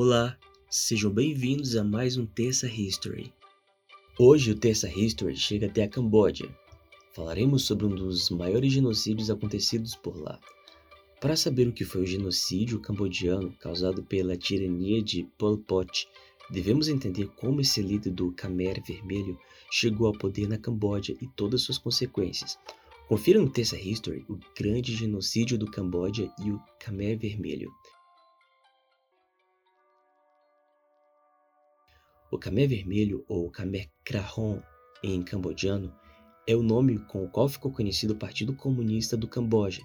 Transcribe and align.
Olá, 0.00 0.38
sejam 0.70 1.10
bem-vindos 1.10 1.74
a 1.74 1.82
mais 1.82 2.16
um 2.16 2.24
Terça 2.24 2.68
History. 2.68 3.32
Hoje 4.16 4.52
o 4.52 4.54
Terça 4.54 4.88
History 4.88 5.34
chega 5.34 5.66
até 5.66 5.82
a 5.82 5.88
Camboja. 5.88 6.48
Falaremos 7.16 7.64
sobre 7.64 7.84
um 7.84 7.92
dos 7.92 8.30
maiores 8.30 8.72
genocídios 8.72 9.28
acontecidos 9.28 9.96
por 9.96 10.16
lá. 10.16 10.38
Para 11.20 11.34
saber 11.34 11.66
o 11.66 11.72
que 11.72 11.84
foi 11.84 12.02
o 12.02 12.06
genocídio 12.06 12.78
cambodiano 12.78 13.52
causado 13.58 14.00
pela 14.04 14.36
tirania 14.36 15.02
de 15.02 15.24
Pol 15.36 15.58
Pot, 15.58 16.08
devemos 16.48 16.86
entender 16.86 17.26
como 17.34 17.60
esse 17.60 17.82
líder 17.82 18.12
do 18.12 18.30
Khmer 18.30 18.80
Vermelho 18.86 19.36
chegou 19.68 20.06
ao 20.06 20.12
poder 20.12 20.48
na 20.48 20.58
Camboja 20.58 21.16
e 21.20 21.26
todas 21.26 21.62
suas 21.62 21.76
consequências. 21.76 22.56
Confira 23.08 23.40
no 23.40 23.50
Terça 23.50 23.76
History 23.76 24.24
o 24.28 24.38
grande 24.56 24.94
genocídio 24.94 25.58
do 25.58 25.68
Camboja 25.68 26.32
e 26.38 26.52
o 26.52 26.62
Khmer 26.78 27.18
Vermelho. 27.18 27.72
O 32.30 32.38
Khmer 32.38 32.68
Vermelho, 32.68 33.24
ou 33.26 33.50
Khmer 33.50 33.88
Krahon 34.04 34.60
em 35.02 35.22
cambodiano, 35.22 35.90
é 36.46 36.54
o 36.54 36.62
nome 36.62 36.98
com 36.98 37.24
o 37.24 37.30
qual 37.30 37.48
ficou 37.48 37.72
conhecido 37.72 38.12
o 38.12 38.18
Partido 38.18 38.54
Comunista 38.54 39.16
do 39.16 39.26
Camboja 39.26 39.82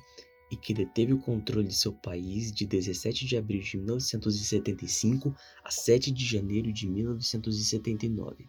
e 0.52 0.58
que 0.58 0.74
deteve 0.74 1.14
o 1.14 1.20
controle 1.20 1.68
de 1.68 1.74
seu 1.74 1.94
país 1.94 2.52
de 2.52 2.66
17 2.66 3.26
de 3.26 3.38
abril 3.38 3.62
de 3.62 3.78
1975 3.78 5.34
a 5.64 5.72
7 5.72 6.12
de 6.12 6.26
janeiro 6.26 6.74
de 6.74 6.86
1979. 6.86 8.46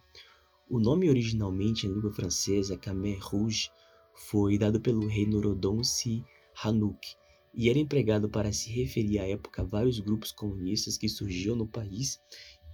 O 0.68 0.80
nome 0.80 1.08
originalmente 1.08 1.86
em 1.86 1.92
língua 1.92 2.12
francesa, 2.12 2.76
Khmer 2.76 3.18
Rouge, 3.20 3.70
foi 4.12 4.58
dado 4.58 4.80
pelo 4.80 5.06
rei 5.06 5.24
Norodom 5.24 5.84
Sihanouk 5.84 7.14
e 7.54 7.70
era 7.70 7.78
empregado 7.78 8.28
para 8.28 8.52
se 8.52 8.70
referir 8.72 9.20
à 9.20 9.28
época 9.28 9.62
a 9.62 9.64
vários 9.64 10.00
grupos 10.00 10.32
comunistas 10.32 10.98
que 10.98 11.08
surgiam 11.08 11.54
no 11.54 11.66
país 11.66 12.20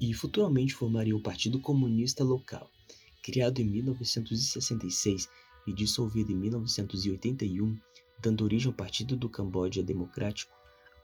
e 0.01 0.15
futuramente 0.15 0.75
formaria 0.75 1.15
o 1.15 1.23
Partido 1.23 1.61
Comunista 1.61 2.25
Local. 2.25 2.71
Criado 3.23 3.61
em 3.61 3.65
1966 3.65 5.29
e 5.67 5.75
dissolvido 5.75 6.33
em 6.33 6.37
1981, 6.37 7.79
dando 8.19 8.45
origem 8.45 8.69
ao 8.69 8.75
Partido 8.75 9.15
do 9.15 9.29
Camboja 9.29 9.83
Democrático, 9.83 10.53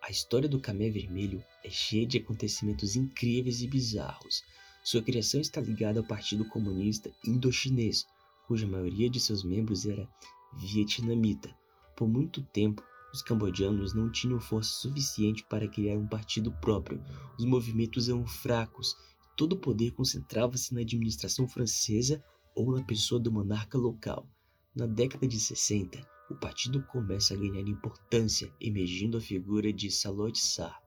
a 0.02 0.11
história 0.11 0.48
do 0.48 0.61
Camé 0.61 0.89
Vermelho 0.89 1.44
é 1.64 1.69
cheia 1.69 2.06
de 2.06 2.19
acontecimentos 2.19 2.97
incríveis 2.97 3.61
e 3.61 3.67
bizarros. 3.67 4.42
Sua 4.84 5.02
criação 5.02 5.41
está 5.41 5.61
ligada 5.61 6.00
ao 6.00 6.06
Partido 6.06 6.44
Comunista 6.44 7.11
Indochinês, 7.27 8.06
cuja 8.47 8.67
maioria 8.67 9.11
de 9.11 9.20
seus 9.20 9.42
membros 9.42 9.84
era 9.84 10.08
vietnamita. 10.55 11.55
Por 11.97 12.08
muito 12.08 12.41
tempo, 12.41 12.83
os 13.17 13.22
cambodianos 13.22 13.95
não 13.95 14.11
tinham 14.11 14.39
força 14.39 14.70
suficiente 14.70 15.42
para 15.45 15.67
criar 15.67 15.97
um 15.97 16.06
partido 16.06 16.53
próprio. 16.53 17.03
Os 17.39 17.47
movimentos 17.47 18.11
eram 18.11 18.27
fracos. 18.27 18.95
Todo 19.34 19.55
o 19.55 19.58
poder 19.58 19.92
concentrava-se 19.92 20.75
na 20.75 20.83
administração 20.83 21.48
francesa 21.48 22.23
ou 22.55 22.77
na 22.77 22.84
pessoa 22.84 23.19
do 23.19 23.33
monarca 23.33 23.78
local. 23.78 24.28
Na 24.75 24.86
década 24.86 25.27
de 25.27 25.41
60, 25.41 26.06
o 26.31 26.34
partido 26.34 26.83
começa 26.83 27.33
a 27.33 27.39
ganhar 27.39 27.67
importância, 27.67 28.53
emergindo 28.61 29.17
a 29.17 29.20
figura 29.20 29.73
de 29.73 29.91
Salot 29.91 30.39
Sar, 30.39 30.78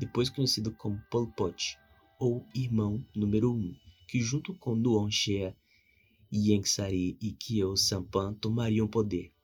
depois 0.00 0.30
conhecido 0.30 0.72
como 0.72 0.98
Pol 1.10 1.30
Pot, 1.32 1.76
ou 2.18 2.46
Irmão 2.54 3.04
número 3.14 3.52
1, 3.52 3.74
que 4.08 4.18
junto 4.22 4.54
com 4.54 4.74
Nuon 4.74 5.10
Chea, 5.10 5.54
Ieng 6.32 6.66
Sari 6.66 7.18
e 7.20 7.32
Kyo 7.32 7.76
Sampan 7.76 8.32
tomariam 8.32 8.88
poder. 8.88 9.35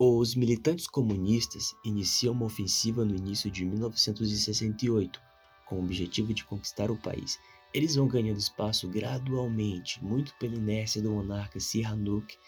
Os 0.00 0.36
militantes 0.36 0.86
comunistas 0.86 1.74
iniciam 1.84 2.32
uma 2.32 2.46
ofensiva 2.46 3.04
no 3.04 3.16
início 3.16 3.50
de 3.50 3.64
1968, 3.64 5.20
com 5.66 5.74
o 5.74 5.82
objetivo 5.82 6.32
de 6.32 6.44
conquistar 6.44 6.88
o 6.88 6.96
país. 6.96 7.36
Eles 7.74 7.96
vão 7.96 8.06
ganhando 8.06 8.38
espaço 8.38 8.86
gradualmente, 8.86 10.02
muito 10.04 10.32
pela 10.38 10.54
inércia 10.54 11.02
do 11.02 11.10
monarca 11.10 11.58
Sihanouk, 11.58 12.38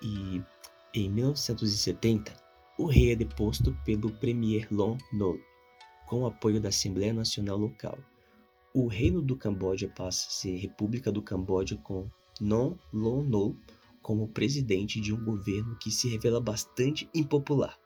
e 0.00 0.42
em 0.94 1.10
1970 1.10 2.34
o 2.78 2.86
rei 2.86 3.12
é 3.12 3.14
deposto 3.14 3.76
pelo 3.84 4.10
premier 4.12 4.66
Lon 4.70 4.96
Nol, 5.12 5.38
com 6.06 6.22
o 6.22 6.26
apoio 6.26 6.62
da 6.62 6.70
Assembleia 6.70 7.12
Nacional 7.12 7.58
Local. 7.58 7.98
O 8.72 8.86
reino 8.86 9.20
do 9.20 9.36
Camboja 9.36 9.92
passa 9.94 10.28
a 10.28 10.30
ser 10.30 10.56
República 10.56 11.12
do 11.12 11.20
Camboja 11.20 11.76
com 11.76 12.08
Non 12.40 12.74
Lon 12.90 13.22
Nol 13.22 13.54
como 14.02 14.28
presidente 14.28 15.00
de 15.00 15.12
um 15.12 15.24
governo 15.24 15.76
que 15.76 15.90
se 15.90 16.08
revela 16.08 16.40
bastante 16.40 17.08
impopular. 17.14 17.78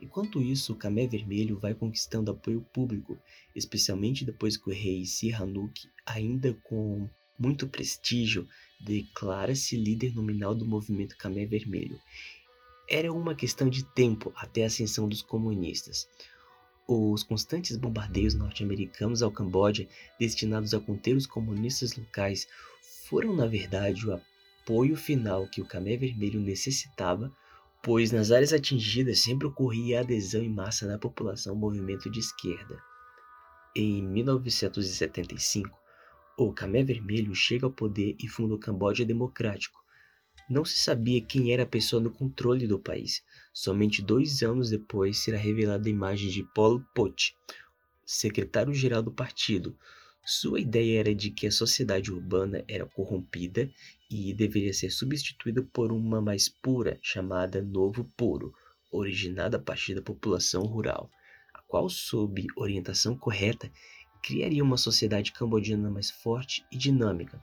Enquanto 0.00 0.40
isso, 0.40 0.72
o 0.72 0.76
Camé 0.76 1.06
Vermelho 1.06 1.58
vai 1.58 1.74
conquistando 1.74 2.30
apoio 2.30 2.60
público, 2.72 3.18
especialmente 3.54 4.24
depois 4.24 4.56
que 4.56 4.70
o 4.70 4.72
rei 4.72 5.04
Sihanouk, 5.04 5.88
ainda 6.06 6.54
com 6.62 7.08
muito 7.38 7.66
prestígio, 7.66 8.48
declara-se 8.80 9.76
líder 9.76 10.14
nominal 10.14 10.54
do 10.54 10.64
movimento 10.64 11.16
Camé 11.16 11.44
Vermelho. 11.46 12.00
Era 12.88 13.12
uma 13.12 13.34
questão 13.34 13.68
de 13.68 13.84
tempo 13.84 14.32
até 14.36 14.62
a 14.62 14.66
ascensão 14.66 15.08
dos 15.08 15.20
comunistas. 15.20 16.08
Os 16.86 17.22
constantes 17.22 17.76
bombardeios 17.76 18.34
norte-americanos 18.34 19.20
ao 19.20 19.30
Camboja, 19.30 19.86
destinados 20.18 20.72
a 20.72 20.80
conter 20.80 21.14
os 21.14 21.26
comunistas 21.26 21.94
locais, 21.96 22.48
foram 23.08 23.34
na 23.34 23.46
verdade 23.46 24.06
o 24.08 24.12
apoio 24.68 24.96
final 24.96 25.48
que 25.48 25.62
o 25.62 25.64
Camé 25.64 25.96
Vermelho 25.96 26.38
necessitava, 26.38 27.34
pois 27.82 28.12
nas 28.12 28.30
áreas 28.30 28.52
atingidas 28.52 29.20
sempre 29.20 29.46
ocorria 29.46 30.00
adesão 30.00 30.42
em 30.42 30.50
massa 30.50 30.86
da 30.86 30.98
população 30.98 31.54
ao 31.54 31.58
movimento 31.58 32.10
de 32.10 32.20
esquerda. 32.20 32.78
Em 33.74 34.02
1975, 34.02 35.74
o 36.36 36.52
Camé 36.52 36.84
Vermelho 36.84 37.34
chega 37.34 37.64
ao 37.64 37.72
poder 37.72 38.14
e 38.22 38.28
funda 38.28 38.56
o 38.56 38.58
Camboja 38.58 39.06
Democrático. 39.06 39.80
Não 40.50 40.66
se 40.66 40.78
sabia 40.78 41.22
quem 41.22 41.50
era 41.50 41.62
a 41.62 41.66
pessoa 41.66 42.02
no 42.02 42.10
controle 42.10 42.66
do 42.66 42.78
país. 42.78 43.22
Somente 43.54 44.02
dois 44.02 44.42
anos 44.42 44.68
depois 44.68 45.16
será 45.16 45.38
revelada 45.38 45.88
a 45.88 45.90
imagem 45.90 46.28
de 46.28 46.42
Pol 46.54 46.82
Pot, 46.94 47.34
secretário-geral 48.04 49.02
do 49.02 49.12
partido, 49.12 49.78
sua 50.30 50.60
ideia 50.60 51.00
era 51.00 51.14
de 51.14 51.30
que 51.30 51.46
a 51.46 51.50
sociedade 51.50 52.12
urbana 52.12 52.62
era 52.68 52.84
corrompida 52.84 53.70
e 54.10 54.32
deveria 54.32 54.72
ser 54.72 54.90
substituída 54.90 55.62
por 55.72 55.92
uma 55.92 56.20
mais 56.20 56.48
pura, 56.48 56.98
chamada 57.02 57.62
Novo 57.62 58.04
Puro, 58.16 58.52
originada 58.90 59.56
a 59.56 59.60
partir 59.60 59.94
da 59.94 60.02
população 60.02 60.62
rural, 60.62 61.10
a 61.52 61.60
qual, 61.62 61.88
sob 61.88 62.46
orientação 62.56 63.16
correta, 63.16 63.70
criaria 64.22 64.64
uma 64.64 64.76
sociedade 64.76 65.32
cambodiana 65.32 65.90
mais 65.90 66.10
forte 66.10 66.64
e 66.72 66.76
dinâmica. 66.76 67.42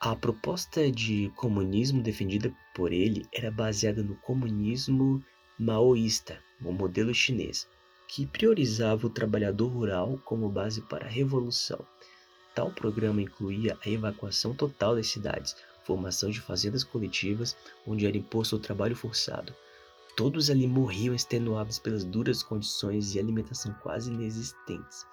A 0.00 0.14
proposta 0.14 0.90
de 0.90 1.32
comunismo 1.36 2.02
defendida 2.02 2.54
por 2.74 2.92
ele 2.92 3.26
era 3.32 3.50
baseada 3.50 4.02
no 4.02 4.14
comunismo 4.16 5.22
maoísta, 5.58 6.40
o 6.62 6.72
modelo 6.72 7.12
chinês 7.12 7.68
que 8.08 8.26
priorizava 8.26 9.06
o 9.06 9.10
trabalhador 9.10 9.68
rural 9.68 10.18
como 10.24 10.48
base 10.48 10.80
para 10.80 11.04
a 11.04 11.10
revolução. 11.10 11.84
Tal 12.54 12.70
programa 12.72 13.22
incluía 13.22 13.78
a 13.84 13.88
evacuação 13.88 14.54
total 14.54 14.94
das 14.96 15.08
cidades, 15.08 15.56
formação 15.84 16.30
de 16.30 16.40
fazendas 16.40 16.84
coletivas 16.84 17.56
onde 17.86 18.06
era 18.06 18.16
imposto 18.16 18.56
o 18.56 18.60
trabalho 18.60 18.96
forçado. 18.96 19.54
Todos 20.16 20.50
ali 20.50 20.66
morriam 20.66 21.14
extenuados 21.14 21.78
pelas 21.78 22.04
duras 22.04 22.42
condições 22.42 23.14
e 23.14 23.18
alimentação 23.20 23.72
quase 23.82 24.10
inexistentes. 24.10 25.06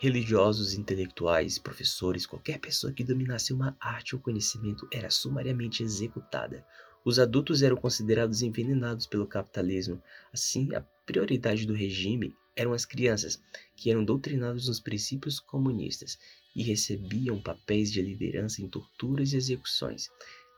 Religiosos, 0.00 0.74
intelectuais, 0.74 1.58
professores, 1.58 2.24
qualquer 2.24 2.60
pessoa 2.60 2.92
que 2.92 3.02
dominasse 3.02 3.52
uma 3.52 3.76
arte 3.80 4.14
ou 4.14 4.22
conhecimento 4.22 4.86
era 4.92 5.10
sumariamente 5.10 5.82
executada. 5.82 6.64
Os 7.04 7.18
adultos 7.18 7.62
eram 7.62 7.76
considerados 7.76 8.40
envenenados 8.40 9.06
pelo 9.06 9.26
capitalismo. 9.26 10.00
Assim, 10.32 10.72
a 10.72 10.82
prioridade 11.04 11.66
do 11.66 11.74
regime 11.74 12.32
eram 12.58 12.72
as 12.72 12.84
crianças, 12.84 13.40
que 13.76 13.88
eram 13.88 14.04
doutrinadas 14.04 14.66
nos 14.66 14.80
princípios 14.80 15.38
comunistas 15.38 16.18
e 16.56 16.62
recebiam 16.64 17.40
papéis 17.40 17.92
de 17.92 18.02
liderança 18.02 18.60
em 18.60 18.68
torturas 18.68 19.32
e 19.32 19.36
execuções. 19.36 20.10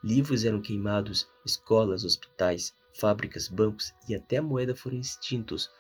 Livros 0.03 0.47
eram 0.47 0.63
queimados, 0.63 1.29
escolas, 1.45 2.03
hospitais, 2.03 2.73
fábricas, 2.99 3.49
bancos 3.49 3.93
e 4.09 4.15
até 4.15 4.39
a 4.39 4.43
moeda 4.43 4.75
foram 4.75 4.99
extintos. 4.99 5.71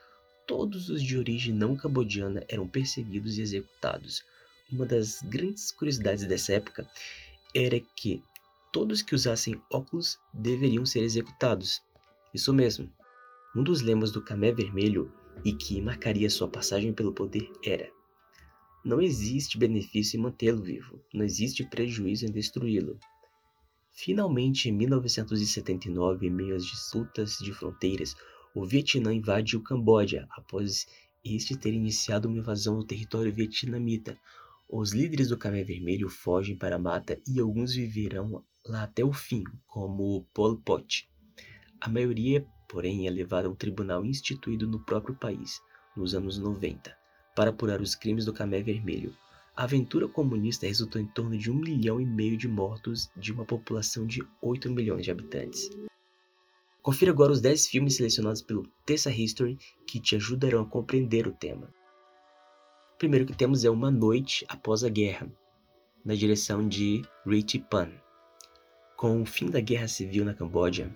Todos 0.46 0.90
os 0.90 1.02
de 1.02 1.17
origem 1.17 1.55
não 1.55 1.75
cambodiana 1.75 2.44
eram 2.49 2.69
perseguidos 2.69 3.38
e 3.38 3.40
executados. 3.40 4.23
Uma 4.70 4.84
das 4.84 5.23
grandes 5.23 5.73
curiosidades 5.73 6.26
dessa 6.26 6.52
época 6.52 6.87
era 7.55 7.81
que 7.96 8.23
todos 8.70 9.00
que 9.00 9.14
usassem 9.14 9.61
óculos 9.73 10.19
deveriam 10.34 10.84
ser 10.84 11.00
executados. 11.00 11.81
Isso 12.34 12.52
mesmo. 12.52 12.93
Um 13.56 13.62
dos 13.62 13.81
lemas 13.81 14.12
do 14.12 14.23
Camé 14.23 14.52
Vermelho 14.52 15.11
e 15.44 15.52
que 15.52 15.81
marcaria 15.81 16.28
sua 16.31 16.48
passagem 16.48 16.92
pelo 16.92 17.12
poder 17.12 17.50
era: 17.64 17.90
Não 18.84 19.00
existe 19.00 19.58
benefício 19.58 20.19
em 20.19 20.22
mantê-lo 20.22 20.62
vivo, 20.62 21.02
não 21.12 21.25
existe 21.25 21.64
prejuízo 21.69 22.26
em 22.26 22.32
destruí-lo. 22.32 22.98
Finalmente, 23.92 24.69
em 24.69 24.72
1979, 24.72 26.26
em 26.26 26.31
meio 26.31 26.56
às 26.56 26.64
disputas 26.64 27.37
de 27.38 27.52
fronteiras, 27.52 28.14
o 28.54 28.64
Vietnã 28.64 29.12
invade 29.12 29.56
o 29.56 29.62
Camboja 29.62 30.26
após 30.31 30.87
este 31.25 31.56
ter 31.56 31.75
iniciado 31.75 32.28
uma 32.28 32.38
invasão 32.38 32.76
no 32.76 32.87
território 32.87 33.32
vietnamita. 33.32 34.19
Os 34.69 34.92
líderes 34.92 35.28
do 35.28 35.37
Khmer 35.37 35.66
Vermelho 35.66 36.08
fogem 36.08 36.56
para 36.56 36.76
a 36.76 36.78
mata 36.78 37.20
e 37.26 37.40
alguns 37.40 37.75
viverão 37.75 38.44
lá 38.64 38.84
até 38.84 39.04
o 39.04 39.12
fim, 39.12 39.44
como 39.66 40.26
Pol 40.32 40.56
Pot. 40.58 41.08
A 41.81 41.88
maioria, 41.88 42.46
porém, 42.70 43.08
é 43.08 43.11
levada 43.11 43.49
a 43.49 43.50
um 43.50 43.55
tribunal 43.55 44.05
instituído 44.05 44.67
no 44.67 44.78
próprio 44.78 45.14
país, 45.14 45.61
nos 45.96 46.14
anos 46.14 46.38
90, 46.38 46.96
para 47.34 47.50
apurar 47.50 47.81
os 47.81 47.96
crimes 47.96 48.25
do 48.25 48.32
Khmer 48.32 48.64
Vermelho. 48.64 49.12
A 49.56 49.64
aventura 49.64 50.06
comunista 50.06 50.67
resultou 50.67 51.02
em 51.02 51.06
torno 51.06 51.37
de 51.37 51.50
um 51.50 51.55
milhão 51.55 52.00
e 52.00 52.06
meio 52.06 52.37
de 52.37 52.46
mortos 52.46 53.11
de 53.17 53.32
uma 53.32 53.44
população 53.44 54.06
de 54.06 54.22
8 54.40 54.70
milhões 54.70 55.05
de 55.05 55.11
habitantes. 55.11 55.69
Confira 56.81 57.11
agora 57.11 57.32
os 57.32 57.40
10 57.40 57.67
filmes 57.67 57.96
selecionados 57.96 58.40
pelo 58.40 58.67
Tessa 58.87 59.11
History 59.11 59.58
que 59.87 60.00
te 60.00 60.14
ajudarão 60.14 60.62
a 60.62 60.66
compreender 60.66 61.26
o 61.26 61.32
tema. 61.32 61.75
O 62.94 62.99
primeiro 62.99 63.26
que 63.26 63.37
temos 63.37 63.64
é 63.64 63.70
Uma 63.70 63.90
Noite 63.90 64.46
Após 64.49 64.84
a 64.84 64.88
Guerra, 64.88 65.31
na 66.05 66.14
direção 66.14 66.66
de 66.66 67.02
Richie 67.26 67.58
Pan. 67.58 67.90
Com 68.96 69.20
o 69.20 69.26
fim 69.26 69.50
da 69.50 69.61
guerra 69.61 69.88
civil 69.88 70.25
na 70.25 70.34
Camboja, 70.34 70.90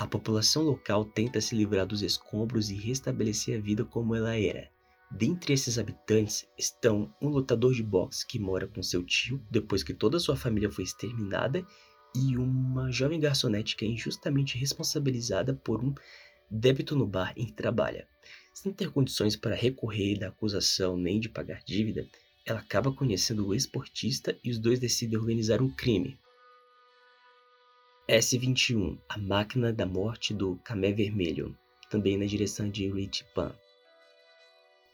a 0.00 0.06
população 0.06 0.62
local 0.62 1.04
tenta 1.04 1.40
se 1.40 1.56
livrar 1.56 1.84
dos 1.84 2.02
escombros 2.02 2.70
e 2.70 2.76
restabelecer 2.76 3.58
a 3.58 3.60
vida 3.60 3.84
como 3.84 4.14
ela 4.14 4.38
era. 4.38 4.70
Dentre 5.10 5.52
esses 5.52 5.76
habitantes 5.76 6.46
estão 6.56 7.12
um 7.20 7.28
lutador 7.28 7.74
de 7.74 7.82
boxe 7.82 8.24
que 8.24 8.38
mora 8.38 8.68
com 8.68 8.80
seu 8.80 9.02
tio 9.02 9.42
depois 9.50 9.82
que 9.82 9.92
toda 9.92 10.20
sua 10.20 10.36
família 10.36 10.70
foi 10.70 10.84
exterminada 10.84 11.66
e 12.14 12.36
uma 12.36 12.92
jovem 12.92 13.18
garçonete 13.18 13.74
que 13.74 13.84
é 13.84 13.88
injustamente 13.88 14.56
responsabilizada 14.56 15.52
por 15.52 15.82
um 15.82 15.92
débito 16.48 16.94
no 16.94 17.06
bar 17.06 17.32
em 17.36 17.46
que 17.46 17.52
trabalha. 17.52 18.06
Sem 18.54 18.72
ter 18.72 18.92
condições 18.92 19.34
para 19.34 19.56
recorrer 19.56 20.16
da 20.16 20.28
acusação 20.28 20.96
nem 20.96 21.18
de 21.18 21.28
pagar 21.28 21.60
dívida, 21.64 22.06
ela 22.46 22.60
acaba 22.60 22.92
conhecendo 22.92 23.48
o 23.48 23.54
esportista 23.54 24.38
e 24.44 24.50
os 24.50 24.58
dois 24.58 24.78
decidem 24.78 25.18
organizar 25.18 25.60
um 25.60 25.68
crime. 25.68 26.16
S-21, 28.10 28.98
a 29.06 29.18
máquina 29.18 29.70
da 29.70 29.84
morte 29.84 30.32
do 30.32 30.56
Camé 30.64 30.90
Vermelho, 30.92 31.54
também 31.90 32.16
na 32.16 32.24
direção 32.24 32.70
de 32.70 32.90
Rich 32.90 33.22
Pan. 33.34 33.54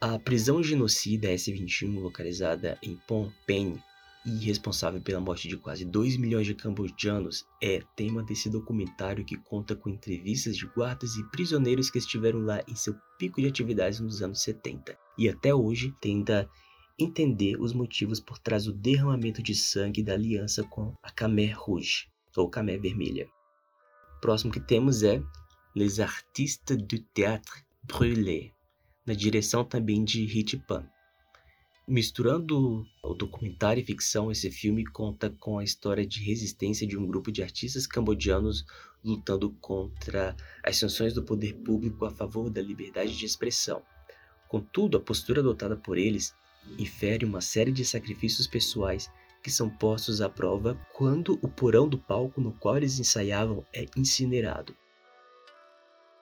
A 0.00 0.18
prisão 0.18 0.60
genocida 0.60 1.30
S-21, 1.30 2.00
localizada 2.00 2.76
em 2.82 2.98
Phnom 3.06 3.30
Penh 3.46 3.80
e 4.26 4.44
responsável 4.44 5.00
pela 5.00 5.20
morte 5.20 5.46
de 5.46 5.56
quase 5.56 5.84
2 5.84 6.16
milhões 6.16 6.44
de 6.44 6.56
cambodjanos, 6.56 7.44
é 7.62 7.80
tema 7.94 8.20
desse 8.20 8.50
documentário 8.50 9.24
que 9.24 9.36
conta 9.36 9.76
com 9.76 9.90
entrevistas 9.90 10.56
de 10.56 10.66
guardas 10.66 11.14
e 11.14 11.22
prisioneiros 11.30 11.90
que 11.90 11.98
estiveram 11.98 12.40
lá 12.40 12.64
em 12.66 12.74
seu 12.74 12.96
pico 13.16 13.40
de 13.40 13.46
atividades 13.46 14.00
nos 14.00 14.22
anos 14.22 14.42
70 14.42 14.98
e 15.16 15.28
até 15.28 15.54
hoje 15.54 15.94
tenta 16.00 16.50
entender 16.98 17.60
os 17.60 17.72
motivos 17.72 18.18
por 18.18 18.40
trás 18.40 18.64
do 18.64 18.72
derramamento 18.72 19.40
de 19.40 19.54
sangue 19.54 20.02
da 20.02 20.14
aliança 20.14 20.64
com 20.64 20.96
a 21.00 21.12
Khmer 21.12 21.56
Rouge, 21.56 22.08
ou 22.36 22.50
Khmer 22.50 22.80
Vermelha. 22.80 23.28
Próximo 24.20 24.52
que 24.52 24.60
temos 24.60 25.02
é 25.02 25.22
Les 25.74 26.00
Artistes 26.00 26.76
du 26.76 26.98
Théâtre 26.98 27.64
Brûlé, 27.82 28.52
na 29.06 29.14
direção 29.14 29.64
também 29.64 30.04
de 30.04 30.24
Hit 30.24 30.56
Pan. 30.66 30.88
Misturando 31.86 32.86
o 33.02 33.12
documentário 33.12 33.82
e 33.82 33.84
ficção, 33.84 34.32
esse 34.32 34.50
filme 34.50 34.86
conta 34.86 35.28
com 35.28 35.58
a 35.58 35.64
história 35.64 36.06
de 36.06 36.24
resistência 36.24 36.86
de 36.86 36.96
um 36.96 37.06
grupo 37.06 37.30
de 37.30 37.42
artistas 37.42 37.86
cambodianos 37.86 38.64
lutando 39.04 39.50
contra 39.60 40.34
as 40.62 40.78
sanções 40.78 41.12
do 41.12 41.22
poder 41.22 41.52
público 41.56 42.06
a 42.06 42.10
favor 42.10 42.48
da 42.48 42.62
liberdade 42.62 43.14
de 43.14 43.26
expressão. 43.26 43.82
Contudo, 44.48 44.96
a 44.96 45.00
postura 45.00 45.40
adotada 45.40 45.76
por 45.76 45.98
eles 45.98 46.34
infere 46.78 47.26
uma 47.26 47.42
série 47.42 47.70
de 47.70 47.84
sacrifícios 47.84 48.46
pessoais 48.46 49.10
que 49.44 49.50
são 49.50 49.68
postos 49.68 50.22
à 50.22 50.28
prova 50.28 50.74
quando 50.94 51.38
o 51.42 51.48
porão 51.48 51.86
do 51.86 51.98
palco 51.98 52.40
no 52.40 52.50
qual 52.50 52.78
eles 52.78 52.98
ensaiavam 52.98 53.62
é 53.74 53.84
incinerado. 53.94 54.74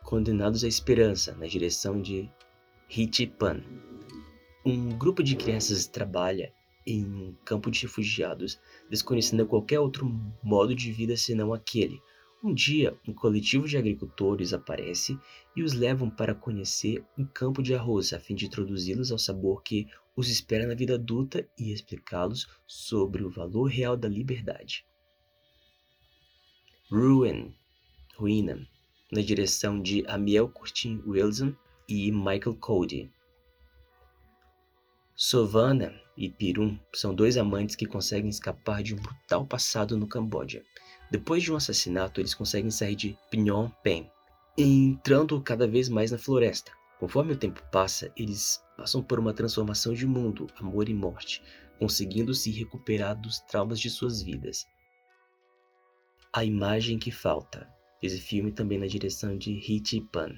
Condenados 0.02 0.64
à 0.64 0.68
Esperança, 0.68 1.32
na 1.36 1.46
direção 1.46 2.02
de 2.02 2.28
Hitipan. 2.90 3.62
Um 4.66 4.88
grupo 4.98 5.22
de 5.22 5.36
crianças 5.36 5.86
trabalha 5.86 6.52
em 6.84 7.04
um 7.04 7.32
campo 7.44 7.70
de 7.70 7.82
refugiados, 7.82 8.60
desconhecendo 8.90 9.46
qualquer 9.46 9.78
outro 9.78 10.04
modo 10.42 10.74
de 10.74 10.90
vida 10.90 11.16
senão 11.16 11.54
aquele. 11.54 12.02
Um 12.42 12.52
dia, 12.52 12.98
um 13.06 13.12
coletivo 13.12 13.68
de 13.68 13.76
agricultores 13.76 14.52
aparece 14.52 15.16
e 15.54 15.62
os 15.62 15.74
levam 15.74 16.10
para 16.10 16.34
conhecer 16.34 17.04
um 17.16 17.24
campo 17.24 17.62
de 17.62 17.72
arroz, 17.72 18.12
a 18.12 18.18
fim 18.18 18.34
de 18.34 18.46
introduzi-los 18.46 19.12
ao 19.12 19.18
sabor 19.18 19.62
que 19.62 19.86
os 20.16 20.28
espera 20.28 20.66
na 20.66 20.74
vida 20.74 20.94
adulta 20.96 21.48
e 21.56 21.72
explicá-los 21.72 22.48
sobre 22.66 23.22
o 23.22 23.30
valor 23.30 23.70
real 23.70 23.96
da 23.96 24.08
liberdade. 24.08 24.84
Ruin, 26.90 27.54
Ruína, 28.16 28.66
na 29.12 29.22
direção 29.22 29.80
de 29.80 30.04
Amiel 30.08 30.48
Curtin 30.48 31.00
Wilson 31.06 31.54
e 31.88 32.10
Michael 32.10 32.56
Cody. 32.56 33.08
Sovana 35.14 35.94
e 36.16 36.28
Pirum 36.28 36.76
são 36.92 37.14
dois 37.14 37.36
amantes 37.36 37.76
que 37.76 37.86
conseguem 37.86 38.28
escapar 38.28 38.82
de 38.82 38.94
um 38.94 38.98
brutal 38.98 39.46
passado 39.46 39.96
no 39.96 40.08
Camboja. 40.08 40.64
Depois 41.12 41.42
de 41.42 41.52
um 41.52 41.56
assassinato, 41.56 42.22
eles 42.22 42.32
conseguem 42.32 42.70
sair 42.70 42.96
de 42.96 43.18
Phnom 43.30 43.68
Penh, 43.82 44.10
entrando 44.56 45.38
cada 45.42 45.68
vez 45.68 45.86
mais 45.86 46.10
na 46.10 46.16
floresta. 46.16 46.72
Conforme 46.98 47.34
o 47.34 47.36
tempo 47.36 47.62
passa, 47.70 48.10
eles 48.16 48.64
passam 48.78 49.02
por 49.02 49.18
uma 49.18 49.34
transformação 49.34 49.92
de 49.92 50.06
mundo, 50.06 50.46
amor 50.56 50.88
e 50.88 50.94
morte, 50.94 51.42
conseguindo 51.78 52.32
se 52.32 52.50
recuperar 52.50 53.14
dos 53.14 53.40
traumas 53.40 53.78
de 53.78 53.90
suas 53.90 54.22
vidas. 54.22 54.64
A 56.32 56.46
imagem 56.46 56.98
que 56.98 57.10
falta. 57.10 57.68
Esse 58.02 58.18
filme 58.18 58.50
também 58.50 58.78
na 58.78 58.86
direção 58.86 59.36
de 59.36 59.52
Hit 59.52 60.00
Pan. 60.10 60.32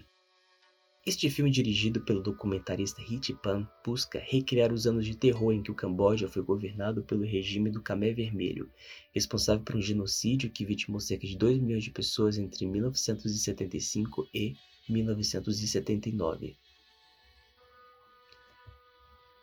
Este 1.06 1.28
filme, 1.28 1.50
dirigido 1.50 2.00
pelo 2.00 2.22
documentarista 2.22 3.02
Hit 3.02 3.34
Pan, 3.34 3.68
busca 3.84 4.18
recriar 4.18 4.72
os 4.72 4.86
anos 4.86 5.04
de 5.04 5.14
terror 5.14 5.52
em 5.52 5.62
que 5.62 5.70
o 5.70 5.74
Camboja 5.74 6.30
foi 6.30 6.42
governado 6.42 7.02
pelo 7.02 7.26
regime 7.26 7.70
do 7.70 7.82
Khmer 7.82 8.16
Vermelho, 8.16 8.70
responsável 9.12 9.62
por 9.62 9.76
um 9.76 9.82
genocídio 9.82 10.48
que 10.50 10.64
vitimou 10.64 10.98
cerca 10.98 11.26
de 11.26 11.36
2 11.36 11.58
milhões 11.58 11.84
de 11.84 11.90
pessoas 11.90 12.38
entre 12.38 12.66
1975 12.66 14.26
e 14.32 14.56
1979. 14.88 16.56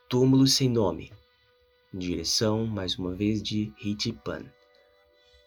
Túmulo 0.10 0.48
Sem 0.48 0.68
Nome 0.68 1.12
Direção, 1.94 2.66
mais 2.66 2.98
uma 2.98 3.14
vez, 3.14 3.40
de 3.44 3.72
Hit 3.78 4.12
Pan. 4.26 4.44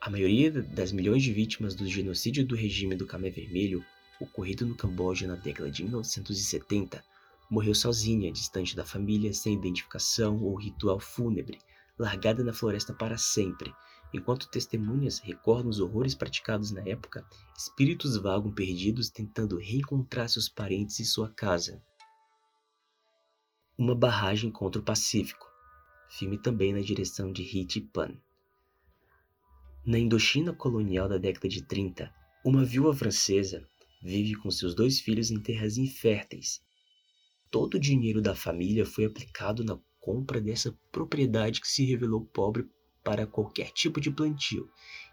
A 0.00 0.08
maioria 0.08 0.52
das 0.62 0.92
milhões 0.92 1.24
de 1.24 1.32
vítimas 1.32 1.74
do 1.74 1.88
genocídio 1.88 2.46
do 2.46 2.54
regime 2.54 2.94
do 2.94 3.04
Khmer 3.04 3.32
Vermelho 3.32 3.84
ocorrido 4.20 4.66
no 4.66 4.76
Camboja 4.76 5.26
na 5.26 5.34
década 5.34 5.70
de 5.70 5.82
1970, 5.82 7.04
morreu 7.50 7.74
sozinha, 7.74 8.32
distante 8.32 8.74
da 8.74 8.84
família, 8.84 9.32
sem 9.32 9.54
identificação 9.54 10.42
ou 10.42 10.54
ritual 10.54 10.98
fúnebre, 10.98 11.58
largada 11.98 12.42
na 12.42 12.52
floresta 12.52 12.92
para 12.92 13.16
sempre. 13.16 13.72
Enquanto 14.12 14.48
testemunhas 14.48 15.18
recordam 15.18 15.68
os 15.68 15.80
horrores 15.80 16.14
praticados 16.14 16.70
na 16.70 16.80
época, 16.82 17.26
espíritos 17.56 18.16
vagam 18.16 18.52
perdidos 18.52 19.10
tentando 19.10 19.58
reencontrar 19.58 20.28
seus 20.28 20.48
parentes 20.48 21.00
e 21.00 21.04
sua 21.04 21.28
casa. 21.28 21.82
Uma 23.76 23.94
barragem 23.94 24.52
contra 24.52 24.80
o 24.80 24.84
Pacífico. 24.84 25.46
Filme 26.08 26.38
também 26.38 26.72
na 26.72 26.80
direção 26.80 27.32
de 27.32 27.42
Hit 27.42 27.80
Pan. 27.92 28.16
Na 29.84 29.98
Indochina 29.98 30.52
colonial 30.52 31.08
da 31.08 31.18
década 31.18 31.48
de 31.48 31.62
30, 31.62 32.14
uma 32.44 32.64
viúva 32.64 32.94
francesa 32.94 33.68
vive 34.04 34.34
com 34.34 34.50
seus 34.50 34.74
dois 34.74 35.00
filhos 35.00 35.30
em 35.30 35.40
terras 35.40 35.78
inférteis. 35.78 36.62
Todo 37.50 37.76
o 37.76 37.80
dinheiro 37.80 38.20
da 38.20 38.34
família 38.34 38.84
foi 38.84 39.06
aplicado 39.06 39.64
na 39.64 39.78
compra 39.98 40.42
dessa 40.42 40.76
propriedade 40.92 41.62
que 41.62 41.68
se 41.68 41.86
revelou 41.86 42.22
pobre 42.26 42.68
para 43.02 43.26
qualquer 43.26 43.70
tipo 43.70 44.02
de 44.02 44.10
plantio 44.10 44.68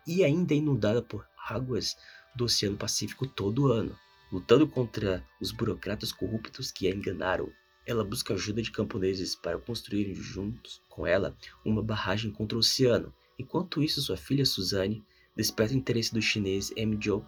e 0.05 0.25
ainda 0.25 0.53
inundada 0.53 1.01
por 1.01 1.25
águas 1.47 1.95
do 2.35 2.43
Oceano 2.43 2.77
Pacífico 2.77 3.25
todo 3.25 3.71
ano. 3.71 3.95
Lutando 4.29 4.67
contra 4.67 5.25
os 5.41 5.51
burocratas 5.51 6.11
corruptos 6.11 6.71
que 6.71 6.87
a 6.87 6.91
enganaram, 6.91 7.49
ela 7.85 8.03
busca 8.03 8.33
ajuda 8.33 8.61
de 8.61 8.71
camponeses 8.71 9.35
para 9.35 9.57
construírem 9.57 10.15
juntos 10.15 10.81
com 10.89 11.07
ela 11.07 11.35
uma 11.65 11.81
barragem 11.81 12.31
contra 12.31 12.57
o 12.57 12.59
oceano. 12.59 13.13
Enquanto 13.39 13.81
isso, 13.81 14.01
sua 14.01 14.17
filha 14.17 14.45
Suzanne 14.45 15.03
desperta 15.35 15.73
o 15.73 15.77
interesse 15.77 16.13
do 16.13 16.21
chinês 16.21 16.71
M. 16.75 16.97
Zhou 17.01 17.25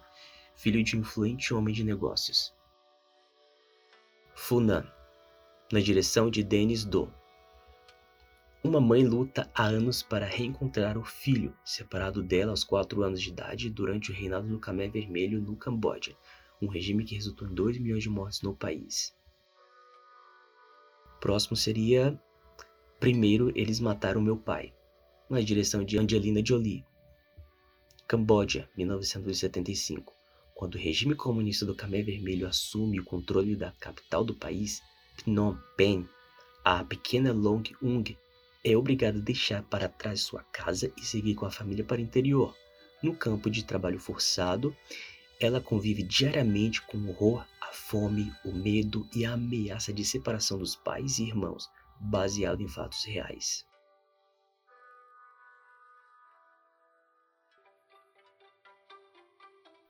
filho 0.54 0.82
de 0.82 0.96
influente 0.96 1.52
homem 1.52 1.74
de 1.74 1.84
negócios. 1.84 2.54
Funan, 4.34 4.86
na 5.72 5.80
direção 5.80 6.30
de 6.30 6.42
Denis 6.42 6.84
Do. 6.84 7.12
Uma 8.62 8.80
mãe 8.80 9.04
luta 9.04 9.50
há 9.54 9.64
anos 9.64 10.02
para 10.02 10.26
reencontrar 10.26 10.96
o 10.96 11.04
filho, 11.04 11.56
separado 11.64 12.22
dela 12.22 12.50
aos 12.50 12.64
4 12.64 13.02
anos 13.02 13.20
de 13.20 13.30
idade 13.30 13.68
durante 13.68 14.10
o 14.10 14.14
reinado 14.14 14.48
do 14.48 14.58
Khmer 14.58 14.90
Vermelho 14.90 15.40
no 15.40 15.54
Camboja, 15.56 16.16
um 16.60 16.66
regime 16.66 17.04
que 17.04 17.14
resultou 17.14 17.46
em 17.46 17.54
2 17.54 17.78
milhões 17.78 18.02
de 18.02 18.08
mortes 18.08 18.40
no 18.42 18.54
país. 18.54 19.14
próximo 21.20 21.56
seria 21.56 22.18
Primeiro 23.04 23.52
eles 23.54 23.80
mataram 23.80 24.20
meu 24.20 24.36
pai, 24.36 24.72
na 25.28 25.40
direção 25.42 25.84
de 25.84 25.98
Angelina 25.98 26.40
Jolie. 26.42 26.86
Camboja, 28.08 28.66
1975. 28.76 30.13
Quando 30.54 30.76
o 30.76 30.78
regime 30.78 31.16
comunista 31.16 31.66
do 31.66 31.74
Khmer 31.74 32.04
Vermelho 32.04 32.46
assume 32.46 33.00
o 33.00 33.04
controle 33.04 33.56
da 33.56 33.72
capital 33.72 34.24
do 34.24 34.34
país, 34.34 34.80
Phnom 35.16 35.56
Penh, 35.76 36.08
a 36.64 36.84
pequena 36.84 37.32
Long 37.32 37.64
Ung 37.82 38.16
é 38.64 38.76
obrigada 38.76 39.18
a 39.18 39.20
deixar 39.20 39.64
para 39.64 39.88
trás 39.88 40.22
sua 40.22 40.44
casa 40.44 40.92
e 40.96 41.04
seguir 41.04 41.34
com 41.34 41.44
a 41.44 41.50
família 41.50 41.84
para 41.84 42.00
o 42.00 42.04
interior. 42.04 42.56
No 43.02 43.16
campo 43.16 43.50
de 43.50 43.64
trabalho 43.64 43.98
forçado, 43.98 44.74
ela 45.40 45.60
convive 45.60 46.02
diariamente 46.04 46.80
com 46.82 46.98
o 46.98 47.10
horror, 47.10 47.44
a 47.60 47.72
fome, 47.72 48.32
o 48.44 48.52
medo 48.52 49.06
e 49.14 49.26
a 49.26 49.32
ameaça 49.32 49.92
de 49.92 50.04
separação 50.04 50.56
dos 50.56 50.76
pais 50.76 51.18
e 51.18 51.24
irmãos, 51.24 51.68
baseado 52.00 52.62
em 52.62 52.68
fatos 52.68 53.04
reais. 53.04 53.66